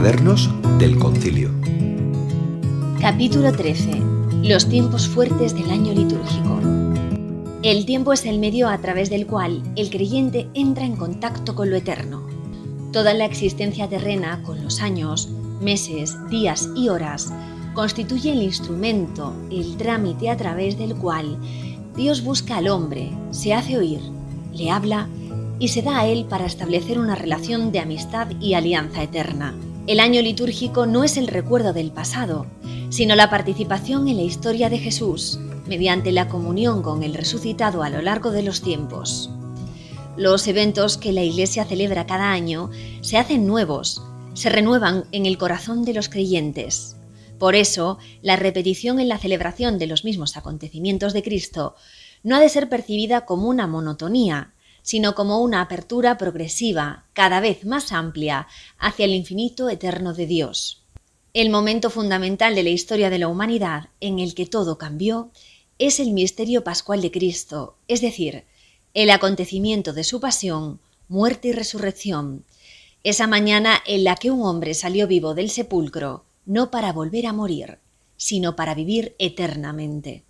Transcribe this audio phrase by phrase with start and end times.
[0.00, 1.50] Del Concilio.
[3.02, 4.00] Capítulo 13.
[4.42, 6.58] Los tiempos fuertes del año litúrgico.
[7.62, 11.68] El tiempo es el medio a través del cual el creyente entra en contacto con
[11.68, 12.26] lo eterno.
[12.94, 15.28] Toda la existencia terrena, con los años,
[15.60, 17.30] meses, días y horas,
[17.74, 21.36] constituye el instrumento, el trámite a través del cual
[21.94, 24.00] Dios busca al hombre, se hace oír,
[24.54, 25.10] le habla
[25.58, 29.54] y se da a él para establecer una relación de amistad y alianza eterna.
[29.86, 32.46] El año litúrgico no es el recuerdo del pasado,
[32.90, 37.90] sino la participación en la historia de Jesús mediante la comunión con el resucitado a
[37.90, 39.30] lo largo de los tiempos.
[40.16, 44.02] Los eventos que la Iglesia celebra cada año se hacen nuevos,
[44.34, 46.96] se renuevan en el corazón de los creyentes.
[47.38, 51.74] Por eso, la repetición en la celebración de los mismos acontecimientos de Cristo
[52.22, 54.52] no ha de ser percibida como una monotonía,
[54.82, 58.46] sino como una apertura progresiva, cada vez más amplia,
[58.78, 60.82] hacia el infinito eterno de Dios.
[61.32, 65.30] El momento fundamental de la historia de la humanidad en el que todo cambió
[65.78, 68.44] es el misterio pascual de Cristo, es decir,
[68.94, 72.44] el acontecimiento de su pasión, muerte y resurrección,
[73.02, 77.32] esa mañana en la que un hombre salió vivo del sepulcro, no para volver a
[77.32, 77.78] morir,
[78.16, 80.24] sino para vivir eternamente.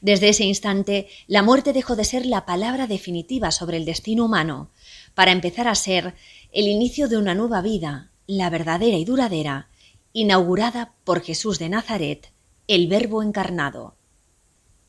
[0.00, 4.70] Desde ese instante, la muerte dejó de ser la palabra definitiva sobre el destino humano,
[5.14, 6.14] para empezar a ser
[6.52, 9.68] el inicio de una nueva vida, la verdadera y duradera,
[10.12, 12.32] inaugurada por Jesús de Nazaret,
[12.66, 13.96] el Verbo encarnado.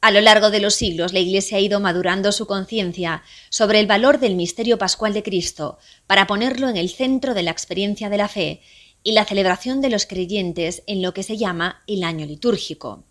[0.01, 3.87] A lo largo de los siglos, la Iglesia ha ido madurando su conciencia sobre el
[3.87, 8.17] valor del misterio pascual de Cristo para ponerlo en el centro de la experiencia de
[8.17, 8.61] la fe
[9.03, 13.03] y la celebración de los creyentes en lo que se llama el año litúrgico.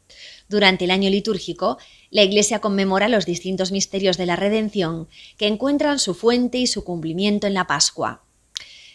[0.48, 1.78] Durante el año litúrgico,
[2.10, 6.84] la Iglesia conmemora los distintos misterios de la redención que encuentran su fuente y su
[6.84, 8.22] cumplimiento en la Pascua.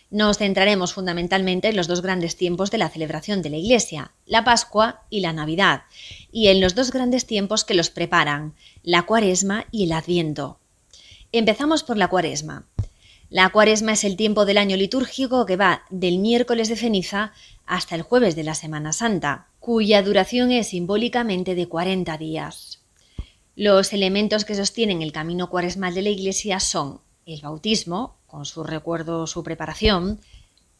[0.09, 4.43] Nos centraremos fundamentalmente en los dos grandes tiempos de la celebración de la Iglesia, la
[4.43, 5.83] Pascua y la Navidad,
[6.31, 8.53] y en los dos grandes tiempos que los preparan,
[8.83, 10.59] la Cuaresma y el Adviento.
[11.31, 12.67] Empezamos por la Cuaresma.
[13.31, 17.33] La Cuaresma es el tiempo del año litúrgico que va del miércoles de ceniza
[17.65, 22.81] hasta el jueves de la Semana Santa, cuya duración es simbólicamente de 40 días.
[23.55, 28.65] Los elementos que sostienen el camino cuaresmal de la Iglesia son el bautismo, con su
[28.65, 30.19] recuerdo, su preparación,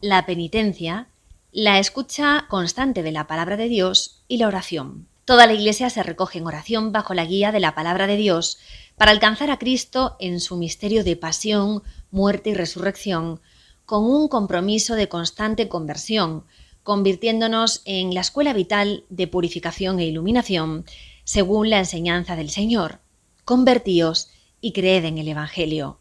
[0.02, 1.08] la penitencia,
[1.50, 5.08] la escucha constante de la palabra de Dios y la oración.
[5.24, 8.58] Toda la Iglesia se recoge en oración bajo la guía de la palabra de Dios
[8.98, 13.40] para alcanzar a Cristo en su misterio de pasión, muerte y resurrección,
[13.86, 16.44] con un compromiso de constante conversión,
[16.84, 20.84] convirtiéndonos en la escuela vital de purificación e iluminación,
[21.24, 23.00] según la enseñanza del Señor.
[23.44, 24.30] Convertíos
[24.60, 25.98] y creed en el Evangelio.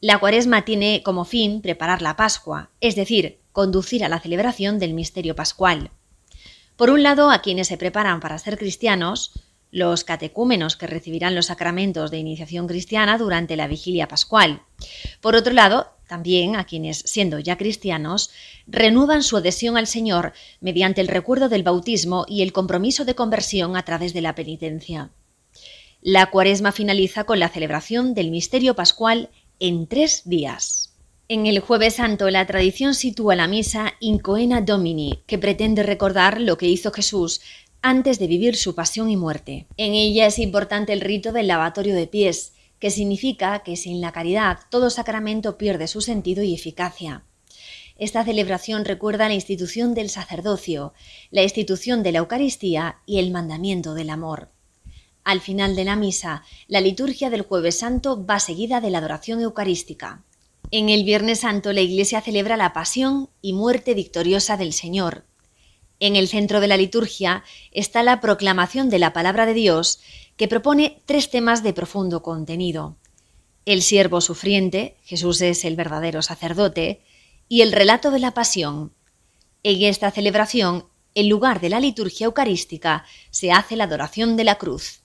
[0.00, 4.92] La cuaresma tiene como fin preparar la Pascua, es decir, conducir a la celebración del
[4.92, 5.90] misterio pascual.
[6.76, 9.32] Por un lado, a quienes se preparan para ser cristianos,
[9.70, 14.62] los catecúmenos que recibirán los sacramentos de iniciación cristiana durante la vigilia pascual.
[15.20, 18.30] Por otro lado, también a quienes, siendo ya cristianos,
[18.66, 23.76] renuevan su adhesión al Señor mediante el recuerdo del bautismo y el compromiso de conversión
[23.76, 25.10] a través de la penitencia.
[26.02, 30.92] La cuaresma finaliza con la celebración del misterio pascual en tres días.
[31.28, 36.56] En el jueves santo la tradición sitúa la misa Incoena Domini, que pretende recordar lo
[36.56, 37.40] que hizo Jesús
[37.82, 39.66] antes de vivir su pasión y muerte.
[39.76, 44.12] En ella es importante el rito del lavatorio de pies, que significa que sin la
[44.12, 47.24] caridad todo sacramento pierde su sentido y eficacia.
[47.98, 50.92] Esta celebración recuerda la institución del sacerdocio,
[51.30, 54.50] la institución de la Eucaristía y el mandamiento del amor.
[55.24, 59.40] Al final de la misa, la liturgia del jueves santo va seguida de la adoración
[59.40, 60.22] eucarística.
[60.70, 65.24] En el Viernes Santo la Iglesia celebra la pasión y muerte victoriosa del Señor.
[65.98, 67.42] En el centro de la liturgia
[67.72, 70.00] está la proclamación de la palabra de Dios
[70.36, 72.96] que propone tres temas de profundo contenido.
[73.64, 77.00] El siervo sufriente, Jesús es el verdadero sacerdote,
[77.48, 78.92] y el relato de la pasión.
[79.62, 84.56] En esta celebración, en lugar de la liturgia eucarística, se hace la adoración de la
[84.56, 85.00] cruz.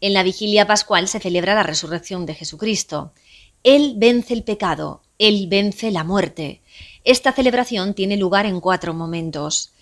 [0.00, 3.12] En la vigilia pascual se celebra la resurrección de Jesucristo.
[3.62, 6.62] Él vence el pecado, Él vence la muerte.
[7.04, 9.72] Esta celebración tiene lugar en cuatro momentos.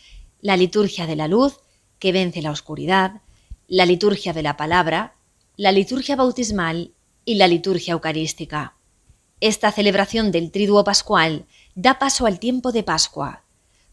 [0.41, 1.59] La liturgia de la luz,
[1.99, 3.23] que vence la oscuridad,
[3.67, 5.17] la liturgia de la palabra,
[5.57, 6.93] la liturgia bautismal
[7.25, 8.77] y la liturgia eucarística.
[9.41, 13.45] Esta celebración del triduo pascual da paso al tiempo de Pascua,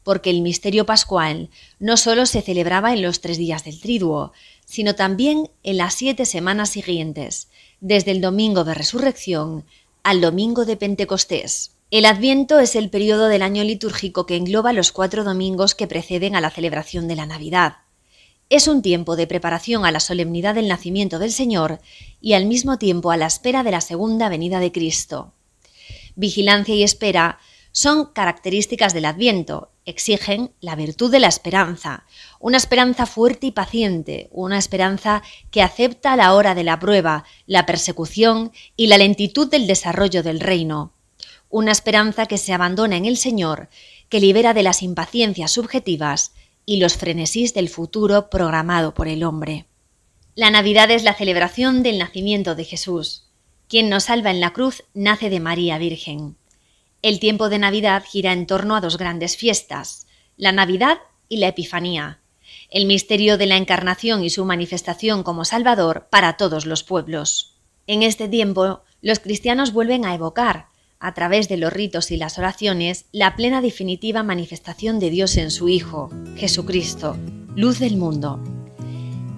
[0.03, 1.50] porque el misterio pascual
[1.80, 4.31] no solo se celebraba en los tres días del triduo,
[4.65, 7.50] sino también en las siete semanas siguientes,
[7.81, 9.65] desde el domingo de resurrección
[10.03, 11.75] al domingo de Pentecostés.
[11.91, 16.35] El Adviento es el periodo del año litúrgico que engloba los cuatro domingos que preceden
[16.35, 17.77] a la celebración de la Navidad.
[18.49, 21.79] Es un tiempo de preparación a la solemnidad del nacimiento del Señor
[22.19, 25.33] y al mismo tiempo a la espera de la segunda venida de Cristo.
[26.15, 27.37] Vigilancia y espera
[27.71, 32.05] son características del Adviento, exigen la virtud de la esperanza,
[32.39, 35.21] una esperanza fuerte y paciente, una esperanza
[35.51, 40.39] que acepta la hora de la prueba, la persecución y la lentitud del desarrollo del
[40.39, 40.94] reino,
[41.55, 43.69] una esperanza que se abandona en el Señor,
[44.09, 46.33] que libera de las impaciencias subjetivas
[46.65, 49.65] y los frenesís del futuro programado por el hombre.
[50.35, 53.29] La Navidad es la celebración del nacimiento de Jesús.
[53.69, 56.35] Quien nos salva en la cruz nace de María Virgen.
[57.01, 60.97] El tiempo de Navidad gira en torno a dos grandes fiestas, la Navidad
[61.29, 62.19] y la Epifanía,
[62.69, 67.55] el misterio de la encarnación y su manifestación como Salvador para todos los pueblos.
[67.87, 70.75] En este tiempo, los cristianos vuelven a evocar,
[71.05, 75.51] a través de los ritos y las oraciones, la plena definitiva manifestación de Dios en
[75.51, 77.15] su Hijo, Jesucristo,
[77.55, 78.39] luz del mundo.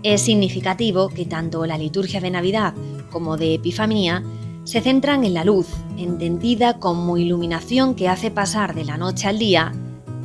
[0.01, 2.73] Es significativo que tanto la liturgia de Navidad
[3.11, 4.23] como de Epifanía
[4.63, 5.67] se centran en la luz,
[5.97, 9.73] entendida como iluminación que hace pasar de la noche al día,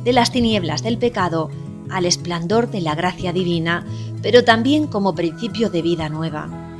[0.05, 1.49] de las tinieblas del pecado
[1.89, 3.85] al esplendor de la gracia divina,
[4.21, 6.77] pero también como principio de vida nueva.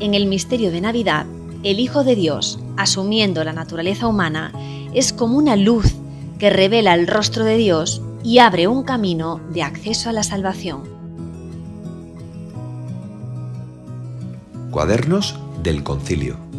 [0.00, 1.24] En el misterio de Navidad,
[1.62, 4.52] el Hijo de Dios, asumiendo la naturaleza humana,
[4.92, 5.94] es como una luz
[6.38, 10.82] que revela el rostro de Dios y abre un camino de acceso a la salvación.
[14.70, 16.51] Cuadernos del Concilio